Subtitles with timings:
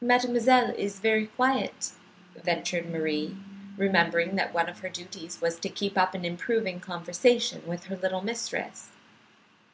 [0.00, 1.92] "Mademoiselle is very quiet,"
[2.42, 3.36] ventured Marie,
[3.76, 7.96] remembering that one of her duties was to keep up an improving conversation with her
[7.98, 8.88] little mistress.